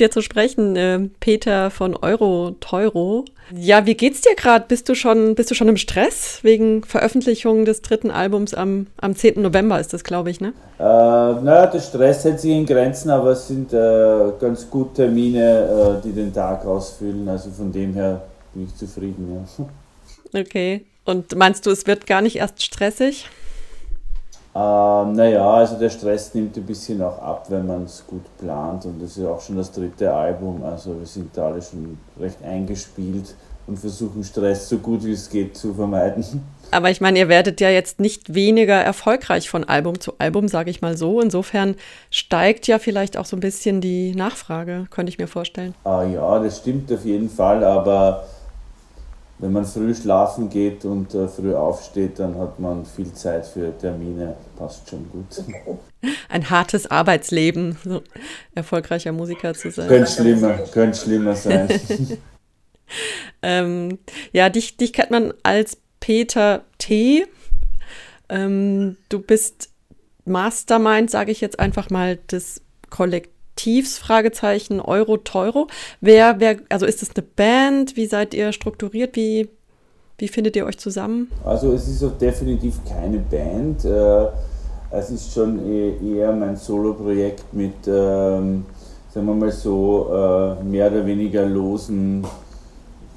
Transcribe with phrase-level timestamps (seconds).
[0.00, 3.26] mit dir zu sprechen, äh, Peter von Euro Teuro.
[3.54, 4.64] Ja, wie geht's dir gerade?
[4.66, 9.14] Bist du schon, bist du schon im Stress wegen Veröffentlichung des dritten Albums am, am
[9.14, 9.42] 10.
[9.42, 10.54] November ist das, glaube ich, ne?
[10.78, 15.98] Äh, naja, der Stress hält sich in Grenzen, aber es sind äh, ganz gute Termine,
[16.00, 17.28] äh, die den Tag ausfüllen.
[17.28, 18.22] Also von dem her
[18.54, 20.40] bin ich zufrieden, ja.
[20.40, 20.86] Okay.
[21.04, 23.26] Und meinst du, es wird gar nicht erst stressig?
[24.52, 28.84] Ähm, naja, also der Stress nimmt ein bisschen auch ab, wenn man es gut plant.
[28.84, 30.64] Und das ist auch schon das dritte Album.
[30.64, 33.34] Also wir sind da alle schon recht eingespielt
[33.68, 36.42] und versuchen Stress so gut wie es geht zu vermeiden.
[36.72, 40.70] Aber ich meine, ihr werdet ja jetzt nicht weniger erfolgreich von Album zu Album, sage
[40.70, 41.20] ich mal so.
[41.20, 41.76] Insofern
[42.10, 45.74] steigt ja vielleicht auch so ein bisschen die Nachfrage, könnte ich mir vorstellen.
[45.84, 48.24] Ah ja, das stimmt auf jeden Fall, aber
[49.40, 53.76] wenn man früh schlafen geht und äh, früh aufsteht, dann hat man viel Zeit für
[53.78, 54.36] Termine.
[54.56, 55.44] Passt schon gut.
[56.28, 58.02] Ein hartes Arbeitsleben, so
[58.54, 59.88] erfolgreicher Musiker zu sein.
[59.88, 61.68] Könnte schlimmer, könnte schlimmer sein.
[63.42, 63.98] ähm,
[64.32, 67.26] ja, dich, dich kennt man als Peter T.
[68.28, 69.70] Ähm, du bist
[70.24, 75.66] Mastermind, sage ich jetzt einfach mal, des Kollektivs Tiefs, Fragezeichen, Euro, Teuro.
[76.00, 77.94] Wer, wer, also ist es eine Band?
[77.94, 79.16] Wie seid ihr strukturiert?
[79.16, 79.50] Wie,
[80.16, 81.30] wie findet ihr euch zusammen?
[81.44, 83.84] Also es ist auch definitiv keine Band.
[83.84, 84.28] Äh,
[84.92, 88.64] es ist schon e-, eher mein Solo-Projekt mit, ähm,
[89.12, 92.24] sagen wir mal so, äh, mehr oder weniger losen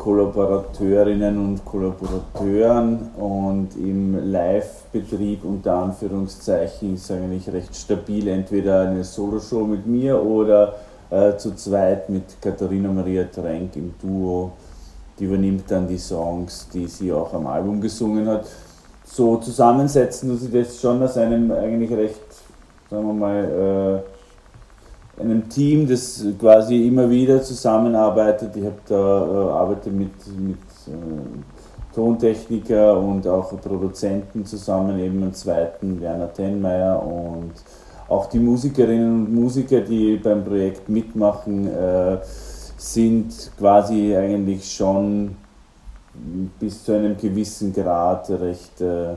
[0.03, 9.65] Kollaborateurinnen und Kollaborateuren und im Live-Betrieb unter Anführungszeichen ist eigentlich recht stabil, entweder eine Soloshow
[9.65, 10.75] mit mir oder
[11.09, 14.51] äh, zu zweit mit Katharina Maria Trenk im Duo.
[15.17, 18.45] Die übernimmt dann die Songs, die sie auch am Album gesungen hat.
[19.05, 22.19] So zusammensetzen dass ich das schon aus einem eigentlich recht,
[22.89, 24.12] sagen wir mal, äh,
[25.19, 28.55] einem Team, das quasi immer wieder zusammenarbeitet.
[28.55, 35.33] Ich habe da äh, arbeite mit, mit äh, Tontechniker und auch Produzenten zusammen, eben einen
[35.33, 37.51] zweiten Werner Tenmeier und
[38.09, 42.17] auch die Musikerinnen und Musiker, die beim Projekt mitmachen, äh,
[42.77, 45.35] sind quasi eigentlich schon
[46.59, 49.13] bis zu einem gewissen Grad recht äh,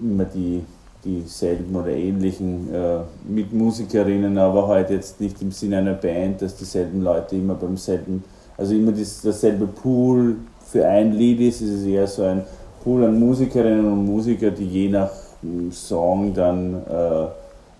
[0.00, 0.64] immer die
[1.04, 7.02] dieselben oder ähnlichen äh, Mitmusikerinnen, aber halt jetzt nicht im Sinne einer Band, dass dieselben
[7.02, 8.22] Leute immer beim selben,
[8.56, 12.42] also immer das, dasselbe Pool für ein Lied ist, ist es eher so ein
[12.82, 15.10] Pool an Musikerinnen und Musiker, die je nach
[15.42, 17.26] hm, Song dann äh,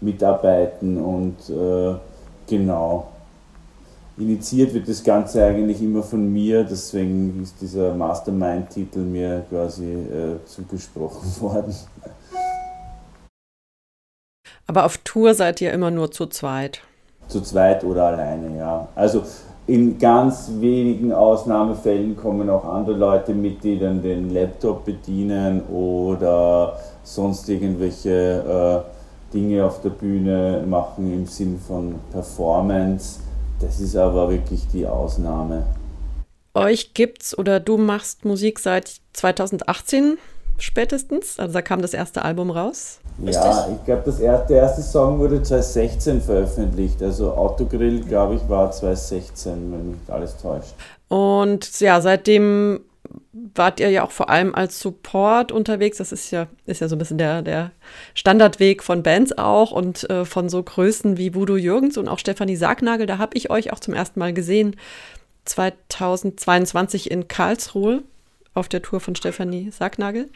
[0.01, 1.95] mitarbeiten und äh,
[2.47, 3.09] genau.
[4.19, 10.45] Initiiert wird das Ganze eigentlich immer von mir, deswegen ist dieser Mastermind-Titel mir quasi äh,
[10.45, 11.75] zugesprochen worden.
[14.71, 16.81] Aber auf Tour seid ihr immer nur zu zweit.
[17.27, 18.87] Zu zweit oder alleine, ja.
[18.95, 19.25] Also
[19.67, 26.79] in ganz wenigen Ausnahmefällen kommen auch andere Leute mit, die dann den Laptop bedienen oder
[27.03, 33.19] sonst irgendwelche äh, Dinge auf der Bühne machen im Sinn von Performance.
[33.61, 35.65] Das ist aber wirklich die Ausnahme.
[36.55, 40.17] Euch gibt's oder du machst Musik seit 2018
[40.61, 41.39] spätestens.
[41.39, 43.01] Also da kam das erste Album raus.
[43.25, 47.03] Ja, ich glaube, erste, der erste Song wurde 2016 veröffentlicht.
[47.03, 50.75] Also Autogrill, glaube ich, war 2016, wenn mich alles täuscht.
[51.09, 52.81] Und ja, seitdem
[53.33, 55.99] wart ihr ja auch vor allem als Support unterwegs.
[55.99, 57.73] Das ist ja, ist ja so ein bisschen der, der
[58.15, 62.57] Standardweg von Bands auch und äh, von so Größen wie Voodoo Jürgens und auch Stefanie
[62.57, 63.07] Sargnagel.
[63.07, 64.77] Da habe ich euch auch zum ersten Mal gesehen.
[65.45, 68.03] 2022 in Karlsruhe
[68.55, 70.31] auf der Tour von Stefanie Sacknagel.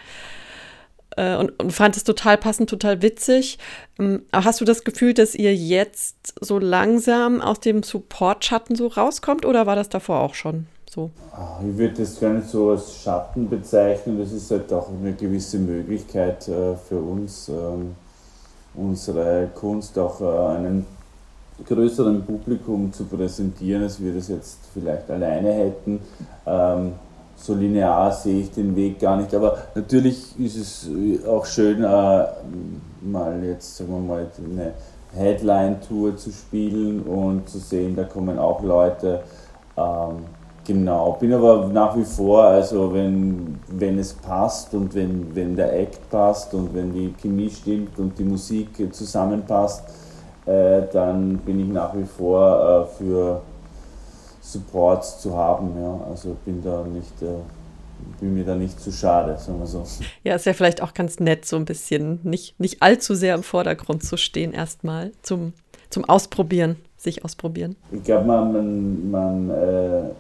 [1.16, 3.58] Äh, und, und, fand es total passend, total witzig.
[3.98, 9.44] Ähm, hast du das Gefühl, dass ihr jetzt so langsam aus dem Support-Schatten so rauskommt
[9.44, 11.10] oder war das davor auch schon so?
[11.32, 14.18] Ah, ich würde das gar nicht so als Schatten bezeichnen.
[14.18, 17.94] Das ist halt auch eine gewisse Möglichkeit äh, für uns, ähm,
[18.74, 20.86] unsere Kunst auch äh, einem
[21.66, 26.00] größeren Publikum zu präsentieren, als wir das jetzt vielleicht alleine hätten.
[26.46, 26.94] Ähm,
[27.44, 29.34] so linear sehe ich den Weg gar nicht.
[29.34, 32.24] Aber natürlich ist es auch schön, äh,
[33.02, 34.72] mal jetzt, sagen wir mal, eine
[35.14, 39.20] Headline-Tour zu spielen und zu sehen, da kommen auch Leute.
[39.76, 40.24] Ähm,
[40.64, 45.78] genau, bin aber nach wie vor, also wenn, wenn es passt und wenn, wenn der
[45.78, 49.84] Act passt und wenn die Chemie stimmt und die Musik zusammenpasst,
[50.46, 53.42] äh, dann bin ich nach wie vor äh, für
[54.44, 55.72] Supports zu haben.
[55.80, 56.00] Ja.
[56.08, 57.40] Also bin da nicht, äh,
[58.20, 59.84] bin mir da nicht zu schade, sagen wir so.
[60.22, 63.42] Ja, ist ja vielleicht auch ganz nett, so ein bisschen nicht, nicht allzu sehr im
[63.42, 65.54] Vordergrund zu stehen, erstmal zum,
[65.90, 67.76] zum Ausprobieren sich ausprobieren?
[67.90, 70.10] Ich glaube, man, man, man äh,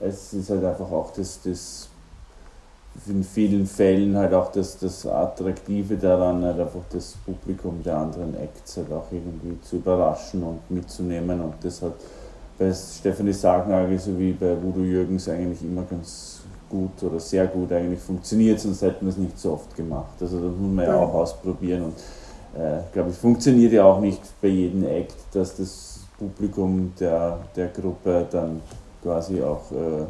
[0.00, 1.88] es ist halt einfach auch das, das
[3.06, 8.36] in vielen Fällen halt auch das, das Attraktive daran, halt einfach das Publikum der anderen
[8.36, 11.94] Acts halt auch irgendwie zu überraschen und mitzunehmen und das hat
[12.58, 18.00] bei Stefanie Sargnagel sowie bei Udo Jürgens eigentlich immer ganz gut oder sehr gut eigentlich
[18.00, 20.14] funktioniert, sonst hätten wir es nicht so oft gemacht.
[20.20, 21.94] Also das muss man ja auch ausprobieren und
[22.60, 27.68] äh, glaube ich, funktioniert ja auch nicht bei jedem Act, dass das Publikum der, der
[27.68, 28.60] Gruppe dann
[29.02, 30.06] quasi auch äh,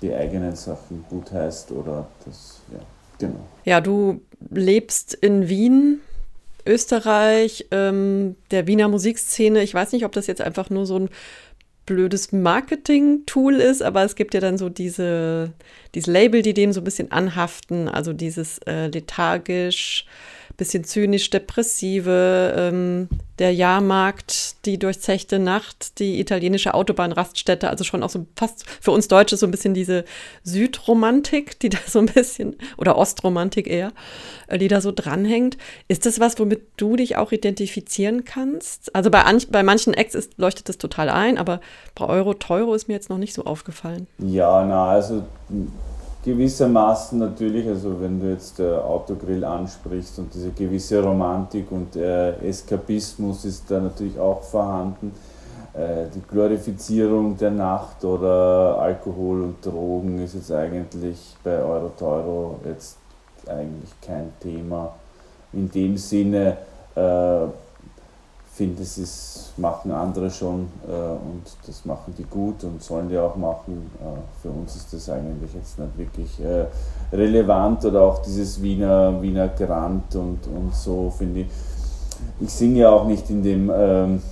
[0.00, 2.80] die eigenen Sachen gut heißt oder das, ja,
[3.18, 3.40] genau.
[3.64, 4.20] Ja, du
[4.50, 6.00] lebst in Wien,
[6.66, 9.62] Österreich, ähm, der Wiener Musikszene.
[9.62, 11.08] Ich weiß nicht, ob das jetzt einfach nur so ein
[11.86, 15.52] blödes Marketing-Tool ist, aber es gibt ja dann so diese,
[15.94, 20.06] diese Label, die dem so ein bisschen anhaften, also dieses äh, lethargisch,
[20.56, 23.08] bisschen zynisch, depressive, ähm,
[23.38, 29.08] der Jahrmarkt, die durchzechte Nacht, die italienische Autobahnraststätte, also schon auch so fast für uns
[29.08, 30.04] Deutsche so ein bisschen diese
[30.44, 33.92] Südromantik, die da so ein bisschen, oder Ostromantik eher,
[34.46, 35.56] äh, die da so dranhängt.
[35.88, 38.94] Ist das was, womit du dich auch identifizieren kannst?
[38.94, 41.60] Also bei, bei manchen Acts ist, leuchtet das total ein, aber
[41.94, 44.06] bei Euro Teuro ist mir jetzt noch nicht so aufgefallen.
[44.18, 45.24] Ja, na, also
[46.22, 52.34] gewissermaßen natürlich, also wenn du jetzt äh, Autogrill ansprichst und diese gewisse Romantik und äh,
[52.48, 55.12] Eskapismus ist da natürlich auch vorhanden.
[55.74, 62.98] Äh, die Glorifizierung der Nacht oder Alkohol und Drogen ist jetzt eigentlich bei Euro-Teuro jetzt
[63.48, 64.94] eigentlich kein Thema.
[65.52, 66.56] In dem Sinne,
[66.94, 67.46] äh,
[68.52, 73.16] finde, es ist, machen andere schon äh, und das machen die gut und sollen die
[73.18, 73.90] auch machen.
[73.98, 76.66] Äh, für uns ist das eigentlich jetzt nicht wirklich äh,
[77.16, 81.46] relevant oder auch dieses Wiener, Wiener Grant und, und so finde ich.
[82.40, 84.22] Ich singe ja auch nicht in dem, ähm,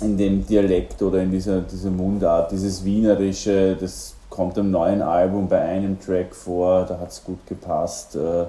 [0.00, 2.52] in dem Dialekt oder in dieser, dieser Mundart.
[2.52, 7.44] Dieses Wienerische, das kommt im neuen Album bei einem Track vor, da hat es gut
[7.46, 8.14] gepasst.
[8.14, 8.44] Äh,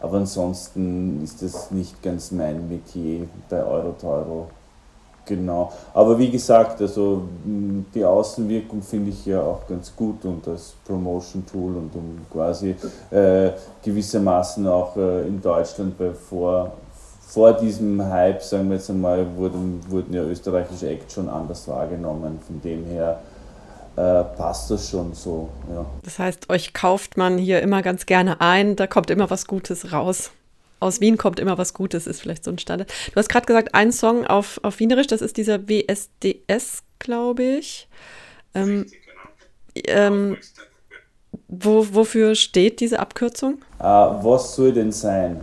[0.00, 4.48] aber ansonsten ist das nicht ganz mein Metier bei Euro-Teuro.
[5.26, 5.72] Genau.
[5.94, 7.22] Aber wie gesagt, also
[7.94, 12.74] die Außenwirkung finde ich ja auch ganz gut und das Promotion-Tool und um quasi
[13.10, 13.50] äh,
[13.82, 16.72] gewissermaßen auch äh, in Deutschland bei vor,
[17.26, 22.38] vor diesem Hype, sagen wir jetzt einmal, wurden, wurden ja österreichische Acts schon anders wahrgenommen.
[22.46, 23.20] Von dem her
[23.96, 25.48] äh, passt das schon so.
[25.72, 25.86] Ja.
[26.02, 29.92] Das heißt, euch kauft man hier immer ganz gerne ein, da kommt immer was Gutes
[29.92, 30.30] raus.
[30.80, 32.92] Aus Wien kommt immer was Gutes, ist vielleicht so ein Standard.
[33.12, 37.88] Du hast gerade gesagt, ein Song auf, auf Wienerisch, das ist dieser WSDS, glaube ich.
[38.54, 38.86] Ähm,
[39.86, 40.36] ähm,
[41.48, 43.62] wo, wofür steht diese Abkürzung?
[43.78, 45.40] Uh, was soll denn sein?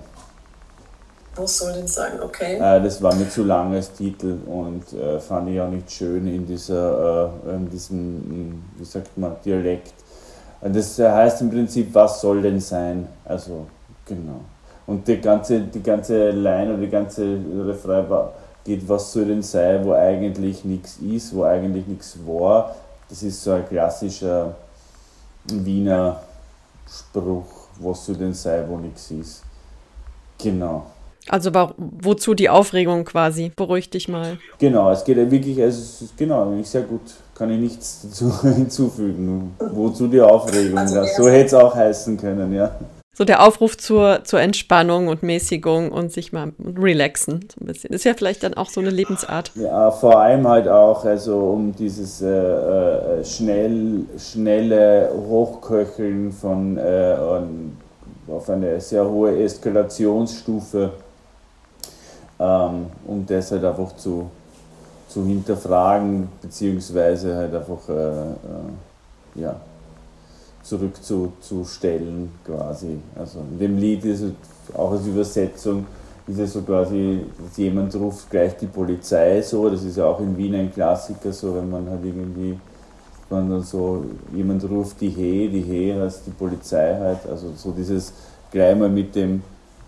[1.36, 2.22] Was soll denn sein?
[2.22, 2.56] Okay.
[2.56, 6.28] Äh, das war mir zu lang als Titel und äh, fand ich auch nicht schön
[6.28, 9.94] in, dieser, äh, in diesem, wie sagt man, Dialekt.
[10.62, 13.08] Das heißt im Prinzip, was soll denn sein?
[13.26, 13.66] Also,
[14.06, 14.42] genau.
[14.86, 18.06] Und die ganze, die ganze Line oder die ganze Refrain
[18.64, 22.76] geht, was soll denn sein, wo eigentlich nichts ist, wo eigentlich nichts war.
[23.10, 24.54] Das ist so ein klassischer
[25.46, 26.22] Wiener
[26.88, 27.46] Spruch,
[27.80, 29.44] was soll denn sein, wo nichts ist.
[30.38, 30.86] Genau.
[31.28, 33.52] Also wozu die Aufregung quasi?
[33.56, 34.38] Beruhig dich mal.
[34.60, 37.02] Genau, es geht ja wirklich, also es ist genau, sehr gut,
[37.36, 39.56] kann ich nichts dazu hinzufügen.
[39.60, 40.78] Wozu die Aufregung?
[40.78, 42.72] Also, so hätte es auch heißen können, ja.
[43.14, 47.94] So der Aufruf zur, zur Entspannung und Mäßigung und sich mal relaxen, so ein bisschen.
[47.94, 49.52] Ist ja vielleicht dann auch so eine Lebensart.
[49.56, 57.18] Ja, vor allem halt auch, also um dieses äh, äh, schnell, schnelle Hochköcheln von äh,
[58.32, 60.92] auf eine sehr hohe Eskalationsstufe
[62.42, 64.30] ähm, um das halt einfach zu,
[65.08, 69.56] zu hinterfragen, beziehungsweise halt einfach äh, äh, ja,
[70.64, 72.98] zurückzustellen quasi.
[73.16, 74.32] Also in dem Lied ist es
[74.76, 75.86] auch als Übersetzung
[76.28, 77.22] ist es so quasi,
[77.58, 81.56] jemand ruft gleich die Polizei so, das ist ja auch in Wien ein Klassiker so,
[81.56, 82.58] wenn man halt irgendwie,
[83.30, 87.72] man dann so, jemand ruft die He, die He heißt die Polizei halt, also so
[87.72, 88.14] dieses
[88.52, 89.42] gleich mal mit dem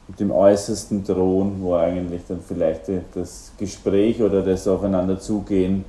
[0.08, 2.84] mit dem äußersten Drohen, wo eigentlich dann vielleicht
[3.14, 5.86] das Gespräch oder das Aufeinander zugehen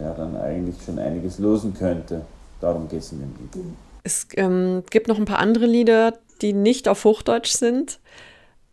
[0.00, 2.24] ja dann eigentlich schon einiges losen könnte.
[2.60, 3.64] Darum geht es in dem Lied.
[4.04, 8.00] Es ähm, gibt noch ein paar andere Lieder, die nicht auf Hochdeutsch sind,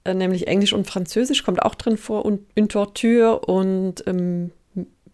[0.03, 4.51] äh, nämlich Englisch und Französisch kommt auch drin vor und Une Torture und ähm,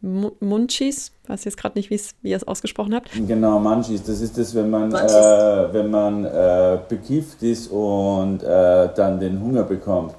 [0.02, 3.10] Munchies, weiß jetzt gerade nicht, wie ihr es ausgesprochen habt.
[3.28, 8.90] Genau, Munchies, das ist das, wenn man, äh, wenn man äh, bekifft ist und äh,
[8.96, 10.14] dann den Hunger bekommt.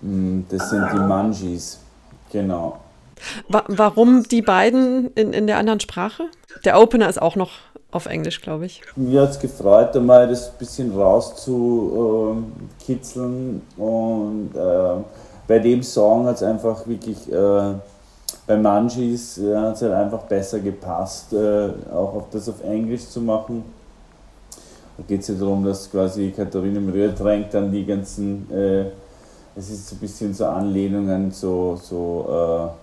[0.00, 1.78] Mm, das sind die Munchies,
[2.30, 2.78] genau.
[3.48, 6.24] Wa warum die beiden in, in der anderen Sprache?
[6.64, 7.50] Der Opener ist auch noch
[7.92, 8.82] auf Englisch, glaube ich.
[8.96, 13.62] Mir hat es gefreut, einmal das ein bisschen rauszukitzeln.
[13.76, 14.94] und äh,
[15.46, 17.74] bei dem Song hat es einfach wirklich, äh,
[18.46, 23.08] bei Manjis äh, hat es halt einfach besser gepasst, äh, auch auf das auf Englisch
[23.08, 23.64] zu machen.
[24.96, 28.86] Da geht es ja darum, dass quasi Katharina Röhr drängt dann die ganzen, äh,
[29.56, 32.74] es ist so ein bisschen so Anlehnungen, so, so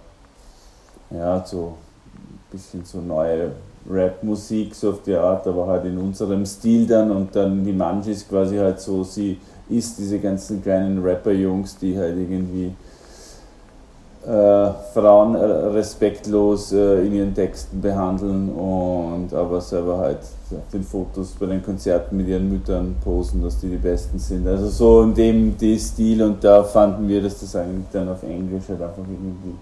[1.11, 1.73] äh, ja, so
[2.05, 3.51] ein bisschen so neue
[3.89, 8.27] Rap-Musik, so auf die Art, aber halt in unserem Stil dann und dann die Manjis
[8.27, 9.39] quasi halt so, sie
[9.69, 12.73] ist diese ganzen kleinen Rapper-Jungs, die halt irgendwie
[14.93, 20.19] Frauen äh, respektlos äh, in ihren Texten behandeln und aber selber halt
[20.71, 24.47] den Fotos bei den Konzerten mit ihren Müttern posen, dass die die Besten sind.
[24.47, 28.21] Also so in dem die Stil und da fanden wir, dass das eigentlich dann auf
[28.21, 29.55] Englisch halt einfach irgendwie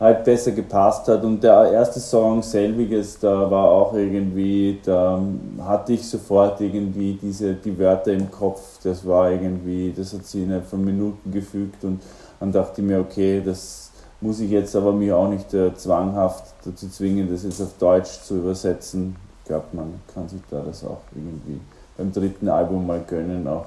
[0.00, 1.22] halt besser gepasst hat.
[1.22, 5.20] Und der erste Song, selbiges, da war auch irgendwie, da
[5.60, 8.78] hatte ich sofort irgendwie diese, die Wörter im Kopf.
[8.82, 12.00] Das war irgendwie, das hat sich innerhalb von Minuten gefügt und
[12.40, 13.81] dann dachte ich mir, okay, das
[14.22, 18.22] muss ich jetzt aber mir auch nicht äh, zwanghaft dazu zwingen, das jetzt auf Deutsch
[18.22, 19.16] zu übersetzen.
[19.42, 21.60] Ich glaube, man kann sich da das auch irgendwie
[21.96, 23.66] beim dritten Album mal gönnen, auch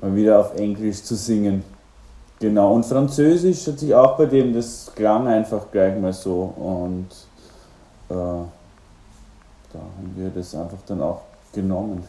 [0.00, 1.62] mal wieder auf Englisch zu singen.
[2.40, 7.08] Genau, und Französisch hat sich auch bei dem, das klang einfach gleich mal so und
[8.08, 12.02] äh, da haben wir das einfach dann auch genommen.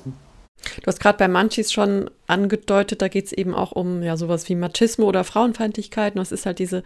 [0.81, 4.49] Du hast gerade bei Manchis schon angedeutet, da geht es eben auch um ja sowas
[4.49, 6.15] wie Machismo oder Frauenfeindlichkeit.
[6.15, 6.83] Und es ist halt diese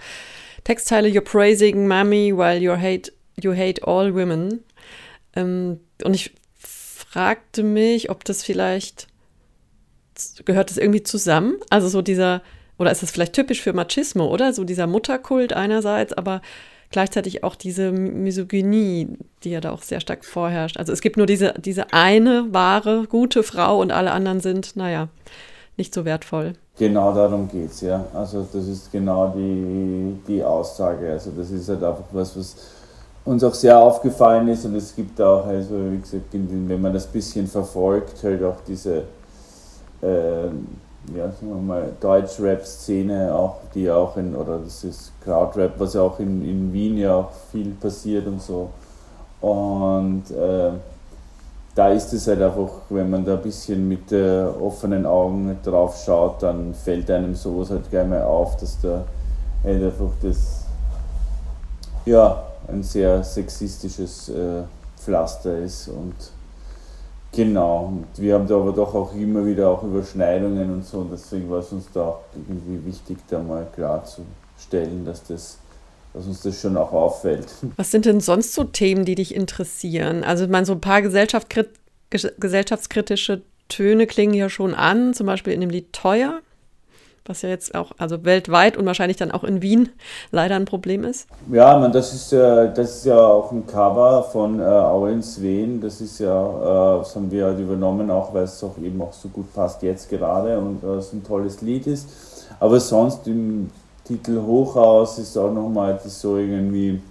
[0.64, 4.64] Textteile, you're praising mommy while you hate, you hate all women.
[5.36, 9.08] Ähm, und ich fragte mich, ob das vielleicht,
[10.46, 11.58] gehört das irgendwie zusammen?
[11.70, 12.42] Also so dieser
[12.82, 14.54] oder ist das vielleicht typisch für Machismo, oder?
[14.54, 16.42] So dieser Mutterkult einerseits, aber
[16.90, 19.08] gleichzeitig auch diese Misogynie,
[19.44, 20.78] die ja da auch sehr stark vorherrscht.
[20.78, 25.10] Also es gibt nur diese, diese eine wahre, gute Frau und alle anderen sind, naja,
[25.78, 26.54] nicht so wertvoll.
[26.82, 28.04] Genau darum geht es, ja.
[28.12, 31.12] Also das ist genau die, die Aussage.
[31.12, 32.56] Also das ist halt einfach was, was
[33.24, 37.06] uns auch sehr aufgefallen ist und es gibt auch, also wie gesagt, wenn man das
[37.06, 39.04] bisschen verfolgt, halt auch diese
[40.02, 40.48] äh,
[41.16, 46.02] ja, sagen wir mal, Deutsch-Rap-Szene auch, die auch in, oder das ist Crowd-Rap, was ja
[46.02, 48.72] auch in, in Wien ja auch viel passiert und so.
[49.40, 50.72] Und äh,
[51.76, 56.02] da ist es halt einfach, wenn man da ein bisschen mit äh, offenen Augen drauf
[56.06, 59.06] schaut, dann fällt einem sowas halt gleich mal auf, dass da
[59.64, 60.66] halt einfach das,
[62.06, 64.64] ja, ein sehr sexistisches äh,
[64.98, 66.16] Pflaster ist und
[67.34, 71.12] Genau, und wir haben da aber doch auch immer wieder auch Überschneidungen und so, und
[71.14, 75.58] deswegen war es uns da auch irgendwie wichtig, da mal klarzustellen, dass das
[76.14, 77.48] dass uns das schon auch auffällt.
[77.78, 80.24] Was sind denn sonst so Themen, die dich interessieren?
[80.24, 85.62] Also, ich meine, so ein paar gesellschaftskritische Töne klingen ja schon an, zum Beispiel in
[85.62, 86.42] dem Lied Teuer
[87.26, 89.90] was ja jetzt auch, also weltweit und wahrscheinlich dann auch in Wien
[90.32, 91.28] leider ein Problem ist.
[91.52, 95.82] Ja, man, das ist ja, das ist ja auch ein Cover von äh, Auen Sveen,
[95.82, 99.14] das ist ja, äh, das haben wir halt übernommen, auch weil es auch eben auch
[99.14, 102.10] so gut passt jetzt gerade und äh, es ein tolles Lied ist.
[102.60, 103.70] Aber sonst im
[104.06, 107.02] Titel Hochhaus ist auch nochmal so irgendwie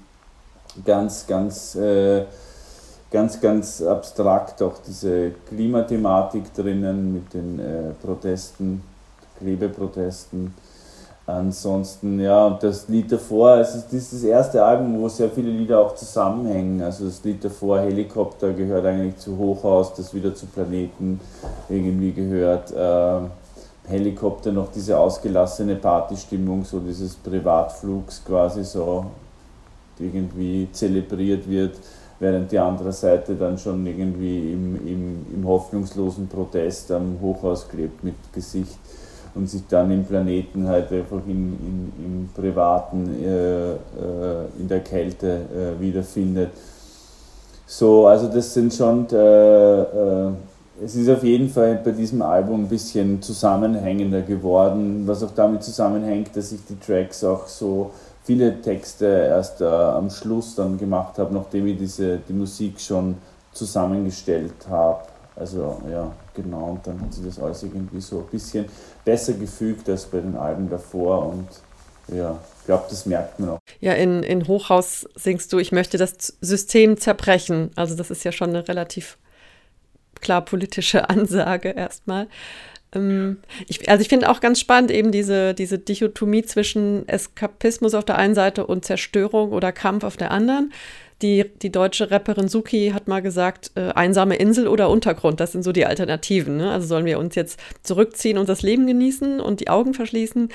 [0.84, 2.24] ganz, ganz, äh,
[3.10, 8.82] ganz, ganz abstrakt auch diese Klimathematik drinnen mit den äh, Protesten
[9.40, 10.54] Klebeprotesten.
[11.26, 15.30] Ansonsten, ja, und das Lied davor, es ist, das ist das erste Album, wo sehr
[15.30, 16.82] viele Lieder auch zusammenhängen.
[16.82, 21.20] Also das Lied davor, Helikopter, gehört eigentlich zu Hochhaus, das wieder zu Planeten
[21.68, 22.72] irgendwie gehört.
[22.72, 23.28] Äh,
[23.90, 29.06] Helikopter noch diese ausgelassene Partystimmung, so dieses Privatflugs quasi so
[29.98, 31.76] irgendwie zelebriert wird,
[32.18, 38.02] während die andere Seite dann schon irgendwie im, im, im hoffnungslosen Protest am Hochhaus klebt
[38.02, 38.78] mit Gesicht
[39.34, 43.76] und sich dann im Planeten halt einfach in, in, im Privaten, äh, äh,
[44.58, 46.50] in der Kälte äh, wiederfindet.
[47.66, 50.32] So, also das sind schon, äh, äh,
[50.82, 55.62] es ist auf jeden Fall bei diesem Album ein bisschen zusammenhängender geworden, was auch damit
[55.62, 57.90] zusammenhängt, dass ich die Tracks auch so
[58.24, 63.16] viele Texte erst äh, am Schluss dann gemacht habe, nachdem ich diese, die Musik schon
[63.52, 65.00] zusammengestellt habe.
[65.36, 68.66] Also ja, genau, und dann hat sich das alles irgendwie so ein bisschen
[69.04, 71.48] besser gefügt als bei den Alben davor und
[72.14, 73.58] ja, ich glaube, das merkt man auch.
[73.80, 77.70] Ja, in, in Hochhaus singst du, ich möchte das System zerbrechen.
[77.76, 79.16] Also das ist ja schon eine relativ
[80.20, 82.28] klar politische Ansage erstmal.
[82.94, 88.04] Ähm, ich, also ich finde auch ganz spannend eben diese, diese Dichotomie zwischen Eskapismus auf
[88.04, 90.72] der einen Seite und Zerstörung oder Kampf auf der anderen.
[91.22, 95.62] Die, die deutsche Rapperin Suki hat mal gesagt, äh, einsame Insel oder Untergrund, das sind
[95.62, 96.56] so die Alternativen.
[96.56, 96.70] Ne?
[96.70, 100.48] Also sollen wir uns jetzt zurückziehen und das Leben genießen und die Augen verschließen?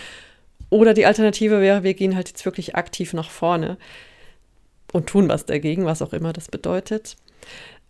[0.71, 3.77] Oder die Alternative wäre, wir gehen halt jetzt wirklich aktiv nach vorne
[4.91, 7.15] und tun was dagegen, was auch immer das bedeutet.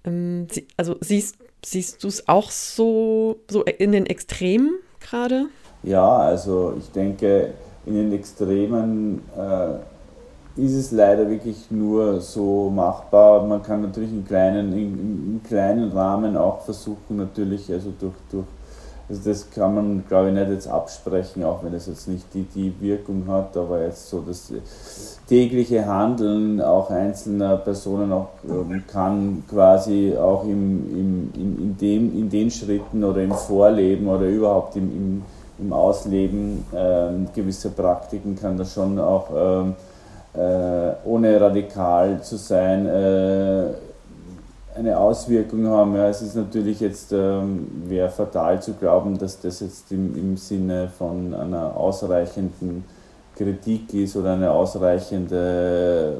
[0.03, 5.47] Ähm, sie, also siehst, siehst du es auch so, so in den Extremen gerade?
[5.83, 7.53] Ja, also ich denke,
[7.85, 13.45] in den Extremen äh, ist es leider wirklich nur so machbar.
[13.45, 18.45] Man kann natürlich in kleinen, in, in kleinen Rahmen auch versuchen, natürlich, also durch, durch
[19.07, 22.43] also das kann man, glaube ich, nicht jetzt absprechen, auch wenn es jetzt nicht die,
[22.43, 24.51] die Wirkung hat, aber jetzt so das
[25.27, 32.17] tägliche Handeln auch einzelner Personen auch ähm, kann quasi auch im, im, in, in, dem,
[32.17, 35.21] in den Schritten oder im Vorleben oder überhaupt im, im,
[35.59, 39.75] im Ausleben äh, gewisser Praktiken kann das schon auch ähm,
[40.33, 43.67] äh, ohne radikal zu sein, äh,
[44.75, 45.95] eine Auswirkung haben.
[45.95, 50.37] Ja, es ist natürlich jetzt, ähm, wäre fatal zu glauben, dass das jetzt im, im
[50.37, 52.83] Sinne von einer ausreichenden
[53.35, 56.17] Kritik ist oder eine ausreichende,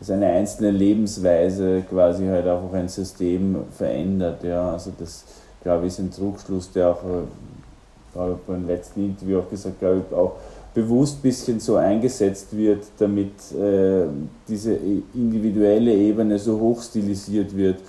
[0.00, 4.42] also eine einzelne Lebensweise quasi halt einfach ein System verändert.
[4.44, 4.72] Ja.
[4.72, 5.24] Also das,
[5.62, 10.02] glaube ich, ist ein Trugschluss, der auch, äh, habe beim letzten Interview auch gesagt, glaube
[10.08, 10.32] ich, auch
[10.78, 14.04] bewusst ein bisschen so eingesetzt wird, damit äh,
[14.46, 14.74] diese
[15.12, 17.80] individuelle Ebene so hoch stilisiert wird.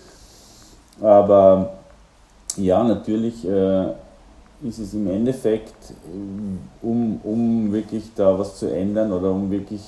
[0.99, 1.73] Aber
[2.57, 3.89] ja, natürlich äh,
[4.67, 9.83] ist es im Endeffekt, äh, um, um wirklich da was zu ändern oder um wirklich,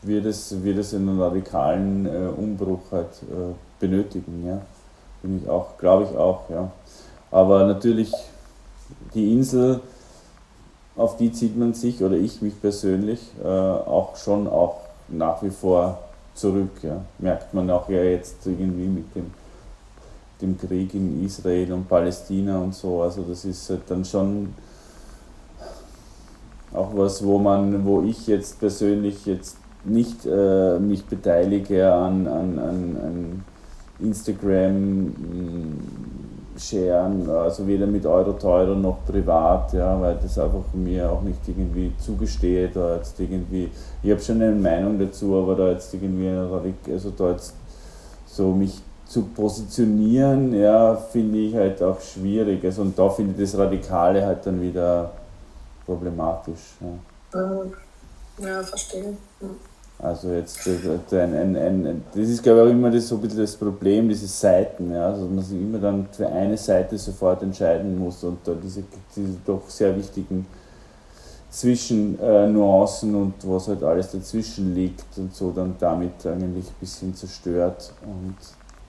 [0.00, 4.42] wird es, wird es einen radikalen äh, Umbruch halt äh, benötigen.
[4.46, 4.62] Ja.
[5.20, 6.70] Bin ich auch, glaube ich auch, ja.
[7.30, 8.10] Aber natürlich,
[9.12, 9.80] die Insel
[10.96, 15.50] auf die zieht man sich oder ich mich persönlich äh, auch schon auch nach wie
[15.50, 15.98] vor
[16.34, 16.82] zurück.
[16.82, 17.02] Ja.
[17.18, 19.30] Merkt man auch ja jetzt irgendwie mit dem,
[20.40, 23.02] dem Krieg in Israel und Palästina und so.
[23.02, 24.54] Also das ist halt dann schon
[26.72, 32.58] auch was, wo man, wo ich jetzt persönlich jetzt nicht äh, mich beteilige an, an,
[32.58, 33.44] an, an
[34.00, 35.14] Instagram
[36.58, 41.92] sharen, also weder mit Euro-Teuro noch privat, ja, weil das einfach mir auch nicht irgendwie
[41.98, 43.70] zugesteht oder jetzt irgendwie,
[44.02, 46.28] ich habe schon eine Meinung dazu, aber da jetzt irgendwie,
[46.90, 47.54] also da jetzt
[48.26, 52.64] so mich zu positionieren, ja, finde ich halt auch schwierig.
[52.64, 55.12] Also und da finde ich das Radikale halt dann wieder
[55.84, 56.76] problematisch.
[57.32, 59.16] Ja, ja verstehe.
[59.40, 59.48] Ja.
[59.98, 60.68] Also jetzt
[61.12, 64.08] ein, ein, ein, das ist glaube ich auch immer das, so ein bisschen das Problem,
[64.10, 68.22] diese Seiten, ja, also dass man sich immer dann für eine Seite sofort entscheiden muss
[68.22, 70.46] und da diese, diese doch sehr wichtigen
[71.48, 77.14] Zwischennuancen äh, und was halt alles dazwischen liegt und so dann damit eigentlich ein bisschen
[77.14, 78.36] zerstört und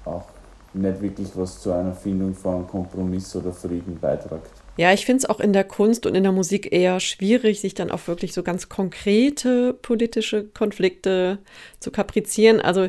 [0.04, 0.26] auch
[0.74, 4.52] nicht wirklich was zu einer Findung von Kompromiss oder Frieden beiträgt.
[4.78, 7.74] Ja, ich finde es auch in der Kunst und in der Musik eher schwierig, sich
[7.74, 11.40] dann auf wirklich so ganz konkrete politische Konflikte
[11.80, 12.62] zu kaprizieren.
[12.62, 12.88] Also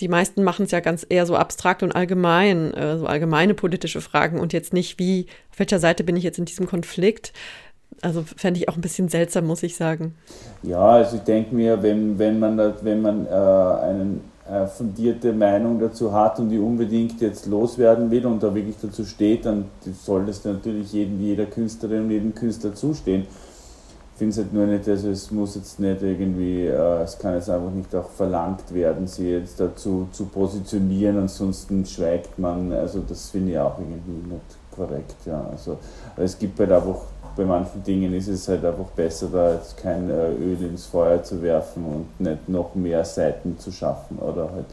[0.00, 4.00] die meisten machen es ja ganz eher so abstrakt und allgemein, äh, so allgemeine politische
[4.00, 7.32] Fragen und jetzt nicht, wie, auf welcher Seite bin ich jetzt in diesem Konflikt.
[8.00, 10.14] Also fände ich auch ein bisschen seltsam, muss ich sagen.
[10.62, 14.31] Ja, also ich denke mir, wenn, wenn man, wenn man äh, einen
[14.76, 19.46] fundierte Meinung dazu hat und die unbedingt jetzt loswerden will und da wirklich dazu steht,
[19.46, 19.66] dann
[20.04, 23.22] soll das natürlich jedem, jeder Künstlerin und jedem Künstler zustehen.
[23.22, 27.34] Ich finde es halt nur nicht, also es muss jetzt nicht irgendwie, äh, es kann
[27.34, 33.00] jetzt einfach nicht auch verlangt werden, sie jetzt dazu zu positionieren, ansonsten schweigt man, also
[33.08, 35.46] das finde ich auch irgendwie nicht korrekt, ja.
[35.50, 35.78] Also
[36.16, 37.00] es gibt halt einfach
[37.36, 41.22] bei manchen Dingen ist es halt einfach besser, da jetzt kein äh, Öl ins Feuer
[41.22, 44.66] zu werfen und nicht noch mehr Seiten zu schaffen oder halt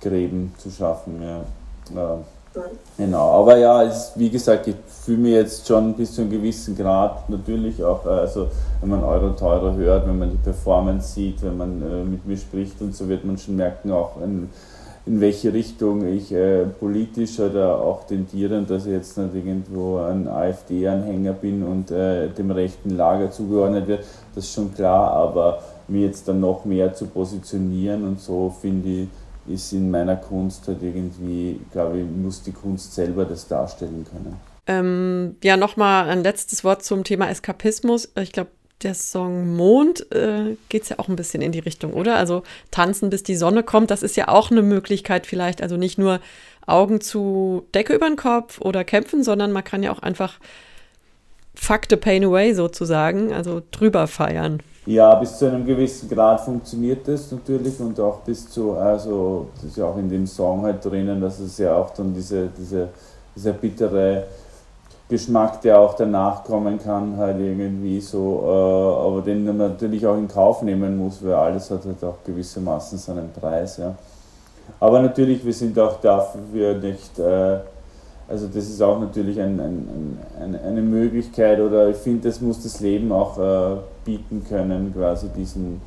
[0.00, 1.22] Gräben zu schaffen.
[1.22, 2.18] Ja.
[2.96, 6.74] Genau, aber ja, es, wie gesagt, ich fühle mich jetzt schon bis zu einem gewissen
[6.74, 8.48] Grad natürlich auch, äh, also
[8.80, 12.36] wenn man Euro teurer hört, wenn man die Performance sieht, wenn man äh, mit mir
[12.36, 14.50] spricht und so wird man schon merken, auch ein,
[15.06, 20.26] in welche Richtung ich äh, politisch oder auch tendieren, dass ich jetzt nicht irgendwo ein
[20.26, 26.06] AfD-Anhänger bin und äh, dem rechten Lager zugeordnet wird, das ist schon klar, aber mir
[26.06, 29.08] jetzt dann noch mehr zu positionieren und so finde ich,
[29.48, 34.36] ist in meiner Kunst halt irgendwie, glaube ich, muss die Kunst selber das darstellen können.
[34.66, 38.10] Ähm, ja, nochmal ein letztes Wort zum Thema Eskapismus.
[38.16, 38.50] Ich glaube,
[38.82, 42.16] der Song Mond äh, geht es ja auch ein bisschen in die Richtung, oder?
[42.16, 45.62] Also tanzen, bis die Sonne kommt, das ist ja auch eine Möglichkeit vielleicht.
[45.62, 46.20] Also nicht nur
[46.66, 50.38] Augen zu Decke über den Kopf oder kämpfen, sondern man kann ja auch einfach
[51.54, 54.62] fuck the pain away sozusagen, also drüber feiern.
[54.84, 59.64] Ja, bis zu einem gewissen Grad funktioniert das natürlich und auch bis zu, also das
[59.64, 62.90] ist ja auch in dem Song halt drinnen, dass es ja auch dann diese, diese,
[63.34, 64.24] dieser bittere
[65.08, 70.16] Geschmack, der auch danach kommen kann, halt irgendwie so, äh, aber den man natürlich auch
[70.16, 73.94] in Kauf nehmen muss, weil alles hat halt auch gewissermaßen seinen Preis, ja.
[74.80, 77.58] Aber natürlich, wir sind auch dafür nicht, äh,
[78.28, 82.60] also das ist auch natürlich ein, ein, ein, eine Möglichkeit oder ich finde, das muss
[82.64, 85.80] das Leben auch äh, bieten können, quasi diesen,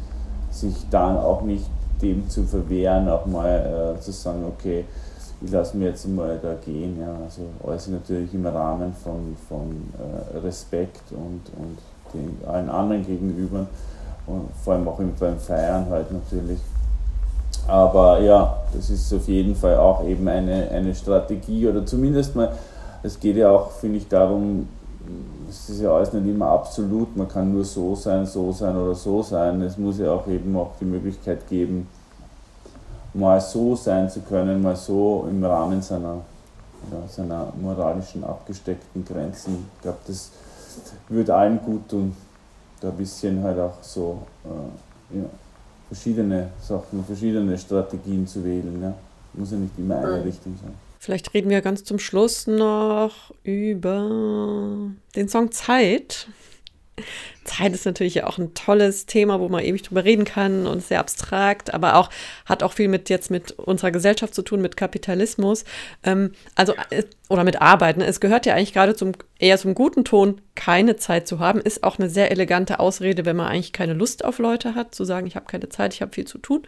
[0.50, 1.66] sich dann auch nicht
[2.02, 4.86] dem zu verwehren, auch mal äh, zu sagen, okay,
[5.42, 7.00] ich lasse mir jetzt mal da gehen.
[7.00, 7.16] Ja.
[7.24, 11.78] Also alles natürlich im Rahmen von, von äh, Respekt und, und
[12.14, 13.68] den, allen anderen gegenüber
[14.28, 16.60] und vor allem auch beim Feiern halt natürlich.
[17.68, 22.52] Aber ja, das ist auf jeden Fall auch eben eine, eine Strategie oder zumindest mal,
[23.04, 24.68] es geht ja auch, finde ich, darum,
[25.50, 28.96] es ist ja alles nicht immer absolut, man kann nur so sein, so sein oder
[28.96, 29.62] so sein.
[29.62, 31.88] Es muss ja auch eben auch die Möglichkeit geben,
[33.14, 36.22] mal so sein zu können, mal so im Rahmen seiner,
[36.92, 39.68] ja, seiner moralischen abgesteckten Grenzen.
[39.76, 40.32] Ich glaube, das
[41.08, 42.16] würde allen gut tun,
[42.82, 45.26] da ein bisschen halt auch so äh, ja,
[45.88, 48.82] verschiedene Sachen, verschiedene Strategien zu wählen.
[48.82, 48.94] Ja.
[49.34, 50.74] Muss ja nicht immer eine Richtung sein.
[51.00, 56.28] Vielleicht reden wir ganz zum Schluss noch über den Song Zeit.
[57.44, 61.00] Zeit ist natürlich auch ein tolles Thema, wo man ewig drüber reden kann und sehr
[61.00, 62.10] abstrakt, aber auch
[62.46, 65.66] hat auch viel mit jetzt mit unserer Gesellschaft zu tun, mit Kapitalismus,
[66.04, 68.02] ähm, also äh, oder mit Arbeiten.
[68.02, 71.84] Es gehört ja eigentlich gerade zum eher zum guten Ton, keine Zeit zu haben, ist
[71.84, 75.28] auch eine sehr elegante Ausrede, wenn man eigentlich keine Lust auf Leute hat, zu sagen,
[75.28, 76.64] ich habe keine Zeit, ich habe viel zu tun.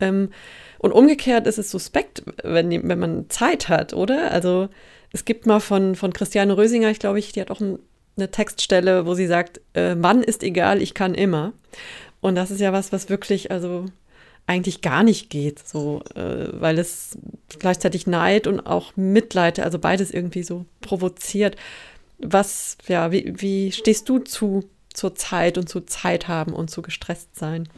[0.00, 0.30] Ähm,
[0.78, 4.30] und umgekehrt ist es suspekt, wenn, wenn man Zeit hat, oder?
[4.30, 4.68] Also
[5.12, 7.78] es gibt mal von, von Christiane Rösinger, ich glaube, ich, die hat auch ein,
[8.16, 11.52] eine Textstelle, wo sie sagt, äh, Mann ist egal, ich kann immer.
[12.20, 13.84] Und das ist ja was, was wirklich, also
[14.46, 17.18] eigentlich gar nicht geht, so, äh, weil es
[17.58, 21.56] gleichzeitig Neid und auch Mitleid, also beides irgendwie so provoziert.
[22.18, 24.64] Was, ja, wie, wie stehst du zu
[24.96, 27.68] zur Zeit und zu Zeit haben und zu gestresst sein?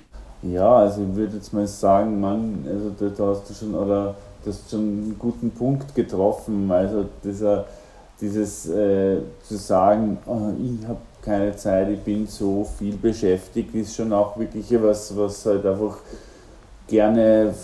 [0.43, 4.71] Ja, also ich würde jetzt mal sagen, Mann, also da, hast du schon, oder das
[4.71, 6.71] schon einen guten Punkt getroffen.
[6.71, 7.67] Also dieser,
[8.21, 13.95] dieses äh, zu sagen, oh, ich habe keine Zeit, ich bin so viel beschäftigt, ist
[13.95, 15.99] schon auch wirklich was, was halt einfach
[16.87, 17.55] gerne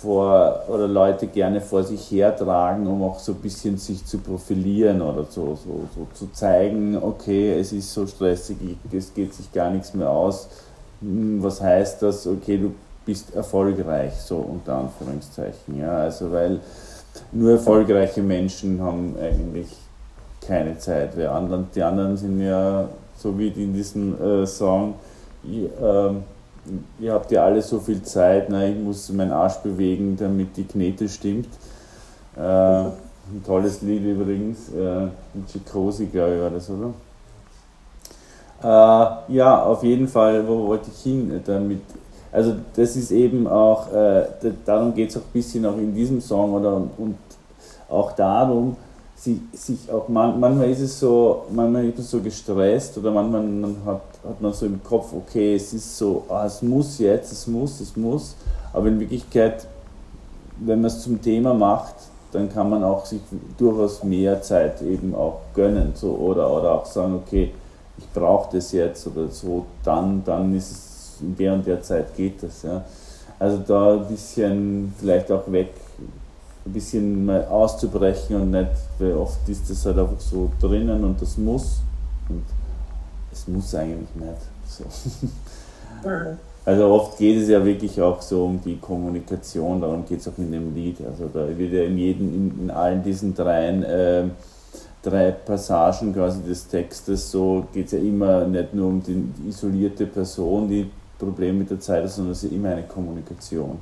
[0.00, 5.02] vor oder Leute gerne vor sich hertragen, um auch so ein bisschen sich zu profilieren
[5.02, 8.56] oder so, so, so zu zeigen, okay, es ist so stressig,
[8.92, 10.48] es geht sich gar nichts mehr aus
[11.00, 15.78] hm, was heißt das, okay, du bist erfolgreich, so unter Anführungszeichen.
[15.78, 15.98] Ja?
[15.98, 16.60] Also weil
[17.32, 19.68] nur erfolgreiche Menschen haben eigentlich
[20.48, 21.16] keine Zeit.
[21.16, 24.94] Die anderen, die anderen sind ja, so wie in diesem äh, Song,
[25.44, 26.10] ich, äh,
[27.00, 30.64] ihr habt ja alle so viel Zeit, na, ich muss meinen Arsch bewegen, damit die
[30.64, 31.48] Knete stimmt.
[32.36, 35.08] Äh, ein tolles Lied übrigens, äh,
[35.52, 36.94] Chikosi, glaube ich, war das, oder?
[38.62, 41.82] Äh, ja, auf jeden Fall, wo wollte ich hin damit?
[42.32, 44.24] Also das ist eben auch, äh,
[44.64, 47.16] darum geht es auch ein bisschen auch in diesem Song oder und
[47.88, 48.76] auch darum,
[49.18, 53.42] sich, sich auch man, manchmal ist es so, manchmal ist man so gestresst oder manchmal
[53.42, 57.32] man hat, hat man so im Kopf, okay, es ist so, ah, es muss jetzt,
[57.32, 58.36] es muss, es muss,
[58.72, 59.66] aber in Wirklichkeit,
[60.60, 61.94] wenn man es zum Thema macht,
[62.32, 63.20] dann kann man auch sich
[63.56, 67.52] durchaus mehr Zeit eben auch gönnen so, oder, oder auch sagen, okay,
[67.96, 72.42] ich brauche das jetzt oder so, dann, dann ist es in der der Zeit geht
[72.42, 72.62] das.
[72.62, 72.84] Ja.
[73.38, 75.72] Also da ein bisschen vielleicht auch weg,
[76.68, 81.20] ein bisschen mal auszubrechen und nicht, weil oft ist das halt einfach so drinnen und
[81.20, 81.80] das muss
[82.28, 82.44] und
[83.32, 84.40] es muss eigentlich nicht.
[84.66, 84.84] So.
[86.64, 90.36] Also oft geht es ja wirklich auch so um die Kommunikation, darum geht es auch
[90.36, 90.98] in dem Lied.
[91.00, 94.24] Also da wird ja in jedem, in, in allen diesen dreien äh,
[95.02, 100.06] drei Passagen quasi des Textes, so geht es ja immer nicht nur um die isolierte
[100.06, 103.78] Person, die Probleme mit der Zeit hat, sondern es ist ja immer eine Kommunikation.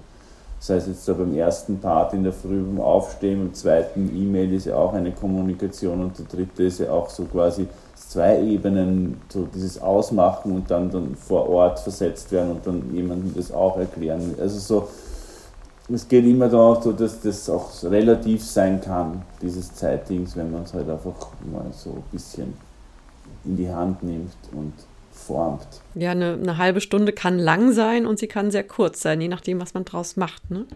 [0.59, 4.53] Das heißt jetzt da beim ersten Part in der Früh beim Aufstehen, beim zweiten E-Mail
[4.55, 9.21] ist ja auch eine Kommunikation und der dritte ist ja auch so quasi zwei Ebenen,
[9.29, 13.77] so dieses Ausmachen und dann, dann vor Ort versetzt werden und dann jemandem das auch
[13.77, 14.35] erklären.
[14.41, 14.89] Also so,
[15.93, 20.63] es geht immer darum, so, dass das auch relativ sein kann, dieses Zeitdings, wenn man
[20.63, 21.15] es halt einfach
[21.53, 22.55] mal so ein bisschen
[23.45, 24.73] in die Hand nimmt und
[25.17, 25.67] formt.
[25.95, 29.29] Ja, eine, eine, halbe Stunde kann lang sein und sie kann sehr kurz sein, je
[29.29, 30.51] nachdem, was man draus macht.
[30.51, 30.67] Ne?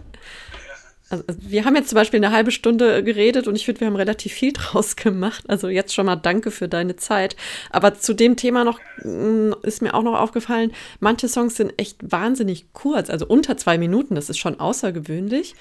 [1.10, 3.88] Also, also wir haben jetzt zum Beispiel eine halbe Stunde geredet und ich finde, wir
[3.88, 5.44] haben relativ viel draus gemacht.
[5.48, 7.36] Also jetzt schon mal danke für deine Zeit.
[7.70, 11.98] Aber zu dem Thema noch mm, ist mir auch noch aufgefallen, manche Songs sind echt
[12.10, 15.54] wahnsinnig kurz, also unter zwei Minuten, das ist schon außergewöhnlich.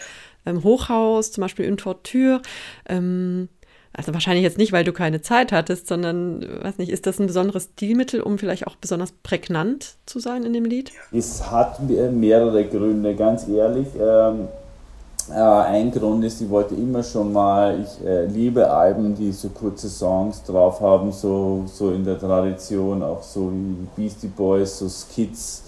[0.46, 2.42] Ähm, Hochhaus, zum Beispiel Une Torture,
[2.88, 3.50] ähm,
[3.94, 7.28] also wahrscheinlich jetzt nicht, weil du keine Zeit hattest, sondern, weiß nicht, ist das ein
[7.28, 10.92] besonderes Stilmittel, um vielleicht auch besonders prägnant zu sein in dem Lied?
[11.12, 13.88] Es hat mehrere Gründe, ganz ehrlich.
[14.00, 14.48] Ähm,
[15.32, 19.50] äh, ein Grund ist, ich wollte immer schon mal, ich äh, liebe Alben, die so
[19.50, 24.88] kurze Songs drauf haben, so, so in der Tradition, auch so wie Beastie Boys, so
[24.88, 25.64] Skits,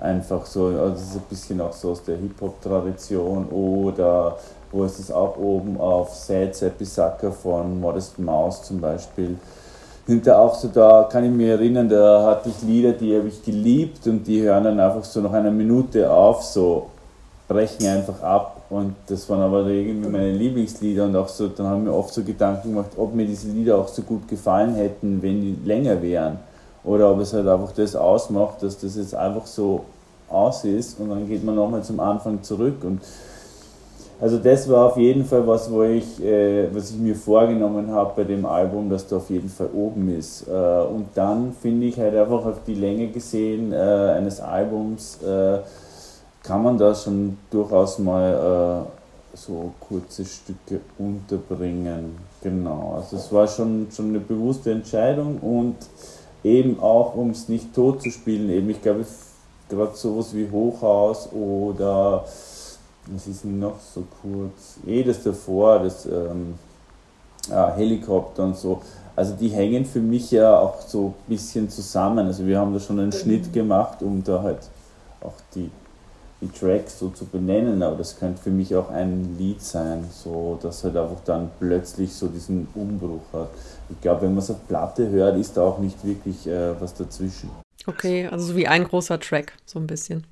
[0.00, 4.38] einfach so, also ist ein bisschen auch so aus der Hip-Hop-Tradition oder
[4.74, 9.36] wo ist es auch oben auf Sad Seppi Sucker von Modest Mouse zum Beispiel.
[10.04, 13.42] Hinter auch so da kann ich mich erinnern, da hatte ich Lieder, die habe ich
[13.42, 16.90] geliebt und die hören dann einfach so nach einer Minute auf, so
[17.46, 21.84] brechen einfach ab und das waren aber irgendwie meine Lieblingslieder und auch so, dann haben
[21.84, 25.40] wir oft so Gedanken gemacht, ob mir diese Lieder auch so gut gefallen hätten, wenn
[25.40, 26.38] die länger wären
[26.82, 29.84] oder ob es halt einfach das ausmacht, dass das jetzt einfach so
[30.28, 33.00] aus ist und dann geht man nochmal zum Anfang zurück und
[34.24, 38.14] also das war auf jeden Fall was, wo ich, äh, was ich mir vorgenommen habe
[38.16, 40.48] bei dem Album, dass da auf jeden Fall oben ist.
[40.48, 45.58] Äh, und dann finde ich halt einfach auf die Länge gesehen äh, eines Albums äh,
[46.42, 48.86] kann man da schon durchaus mal
[49.34, 52.16] äh, so kurze Stücke unterbringen.
[52.42, 55.76] Genau, also es war schon, schon eine bewusste Entscheidung und
[56.42, 59.04] eben auch, um es nicht tot zu spielen, eben ich glaube,
[59.68, 62.24] gerade sowas wie Hochhaus oder
[63.06, 64.78] was ist noch so kurz?
[64.86, 66.54] Eh das davor, das ähm,
[67.48, 68.80] ja, Helikopter und so.
[69.16, 72.26] Also die hängen für mich ja auch so ein bisschen zusammen.
[72.26, 74.68] Also wir haben da schon einen Schnitt gemacht, um da halt
[75.20, 75.70] auch die,
[76.40, 80.58] die Tracks so zu benennen, aber das könnte für mich auch ein Lied sein, so
[80.60, 83.50] dass halt einfach dann plötzlich so diesen Umbruch hat.
[83.88, 86.94] Ich glaube, wenn man es auf Platte hört, ist da auch nicht wirklich äh, was
[86.94, 87.50] dazwischen.
[87.86, 90.26] Okay, also so wie ein großer Track, so ein bisschen.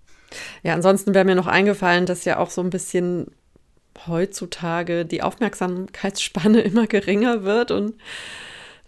[0.62, 3.26] Ja, ansonsten wäre mir noch eingefallen, dass ja auch so ein bisschen
[4.06, 7.94] heutzutage die Aufmerksamkeitsspanne immer geringer wird und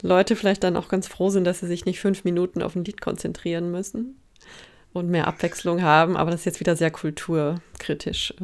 [0.03, 2.85] Leute vielleicht dann auch ganz froh sind, dass sie sich nicht fünf Minuten auf ein
[2.85, 4.21] Lied konzentrieren müssen
[4.93, 6.17] und mehr Abwechslung haben.
[6.17, 8.35] Aber das ist jetzt wieder sehr kulturkritisch.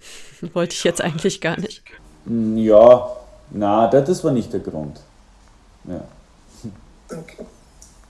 [0.54, 1.82] Wollte ich jetzt eigentlich gar nicht.
[2.26, 3.06] Ja,
[3.50, 5.00] na, das war nicht der Grund.
[5.84, 6.02] Ja.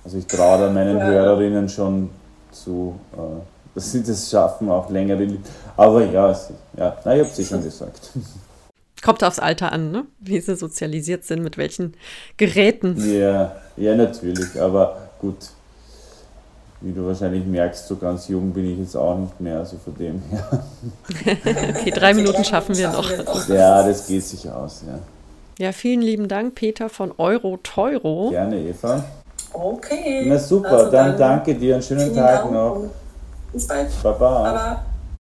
[0.04, 2.10] Also ich traue da meinen Hörerinnen schon
[2.52, 2.98] zu.
[3.12, 3.40] Äh,
[3.80, 5.26] dass sie das schaffen, auch längere.
[5.76, 6.30] Aber ja,
[6.76, 8.10] ja na, ich habe es schon gesagt.
[9.02, 10.04] Kommt aufs Alter an, ne?
[10.20, 11.94] wie sie sozialisiert sind, mit welchen
[12.36, 12.96] Geräten.
[13.10, 15.36] Ja, ja, natürlich, aber gut.
[16.82, 19.94] Wie du wahrscheinlich merkst, so ganz jung bin ich jetzt auch nicht mehr, also von
[19.96, 20.64] dem her.
[21.76, 23.10] okay, drei Minuten schaffen wir noch.
[23.48, 24.98] Ja, das geht sich aus, ja.
[25.58, 28.30] Ja, vielen lieben Dank, Peter von Euro Teuro.
[28.30, 29.04] Gerne, Eva.
[29.52, 30.24] Okay.
[30.26, 32.84] Na super, also dann, dann danke dir, einen schönen Tag noch.
[33.52, 33.90] Bis bald.
[34.02, 34.42] Baba.
[34.42, 34.89] Baba.